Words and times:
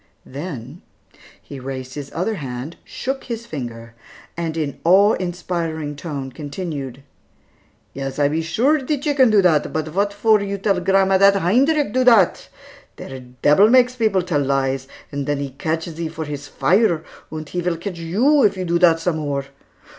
Then, 0.25 0.81
he 1.39 1.59
raised 1.59 1.93
his 1.93 2.11
other 2.11 2.33
hand, 2.37 2.75
shook 2.83 3.25
his 3.25 3.45
finger, 3.45 3.93
and 4.35 4.57
in 4.57 4.79
awe 4.83 5.13
inspiring 5.17 5.95
tone 5.95 6.31
continued: 6.31 7.03
"Yes, 7.93 8.17
I 8.17 8.27
be 8.27 8.41
sure 8.41 8.79
die 8.79 8.97
chicken 8.97 9.29
do 9.29 9.43
dat, 9.43 9.71
but 9.71 9.87
vot 9.89 10.11
for 10.11 10.41
you 10.41 10.57
tell 10.57 10.79
grandma 10.79 11.19
dat 11.19 11.35
Heinrick 11.35 11.93
do 11.93 12.03
dat? 12.03 12.49
Der 12.97 13.19
debil 13.43 13.69
makes 13.69 13.95
peoples 13.95 14.23
tell 14.25 14.41
lies, 14.41 14.87
and 15.11 15.27
den 15.27 15.37
he 15.37 15.51
ketch 15.51 15.85
sie 15.85 16.07
for 16.07 16.25
his 16.25 16.47
fire, 16.47 17.03
und 17.31 17.49
he 17.49 17.61
vill 17.61 17.77
ketch 17.77 17.99
you, 17.99 18.41
if 18.41 18.57
you 18.57 18.65
do 18.65 18.79
dat 18.79 18.99
some 18.99 19.17
more. 19.17 19.45